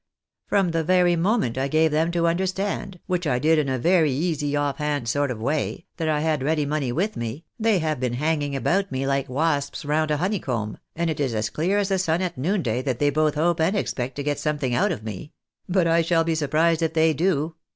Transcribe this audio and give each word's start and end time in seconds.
From 0.47 0.71
the 0.71 1.15
moment 1.19 1.59
I 1.59 1.67
gave 1.67 1.91
them 1.91 2.11
to 2.13 2.25
understand 2.25 2.99
(which 3.05 3.27
I 3.27 3.37
did 3.37 3.59
in 3.59 3.69
a 3.69 3.77
very 3.77 4.11
easy 4.11 4.55
off 4.55 4.77
hand 4.79 5.07
sort 5.07 5.29
of 5.29 5.39
way) 5.39 5.85
that 5.97 6.09
I 6.09 6.21
had 6.21 6.41
ready 6.41 6.65
money 6.65 6.91
with 6.91 7.15
me, 7.15 7.45
they 7.59 7.77
have 7.77 7.99
been 7.99 8.13
hanging 8.13 8.55
about 8.55 8.91
me 8.91 9.05
like 9.05 9.29
wasps 9.29 9.85
round 9.85 10.09
a 10.09 10.17
honey 10.17 10.39
comb, 10.39 10.79
and 10.95 11.11
it 11.11 11.19
is 11.19 11.35
as 11.35 11.51
clear 11.51 11.77
as 11.77 11.89
the 11.89 11.99
sun 11.99 12.23
at 12.23 12.35
noonday 12.35 12.81
that 12.81 12.97
they 12.97 13.11
both 13.11 13.35
hope 13.35 13.59
and 13.59 13.77
expect 13.77 14.15
to 14.15 14.23
get 14.23 14.39
something 14.39 14.73
out 14.73 14.91
of 14.91 15.03
me; 15.03 15.33
but 15.69 15.85
I 15.85 16.01
shall 16.01 16.23
be 16.23 16.33
surprised 16.33 16.81
if 16.81 16.93
they 16.95 17.13
do. 17.13 17.53